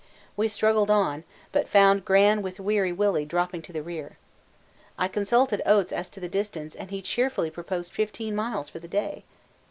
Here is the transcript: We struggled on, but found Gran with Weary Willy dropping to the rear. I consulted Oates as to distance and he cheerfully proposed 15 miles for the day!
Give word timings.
We 0.35 0.47
struggled 0.47 0.89
on, 0.89 1.25
but 1.51 1.69
found 1.69 2.05
Gran 2.05 2.41
with 2.41 2.59
Weary 2.59 2.91
Willy 2.91 3.23
dropping 3.23 3.61
to 3.61 3.71
the 3.71 3.83
rear. 3.83 4.17
I 4.97 5.07
consulted 5.07 5.61
Oates 5.63 5.91
as 5.91 6.09
to 6.09 6.27
distance 6.27 6.73
and 6.73 6.89
he 6.89 7.03
cheerfully 7.03 7.51
proposed 7.51 7.91
15 7.93 8.35
miles 8.35 8.67
for 8.67 8.79
the 8.79 8.87
day! 8.87 9.25